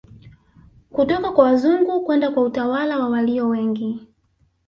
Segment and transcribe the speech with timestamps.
[0.91, 4.07] Kutoka kwa wazungu kwenda kwa utawala wa walio wengi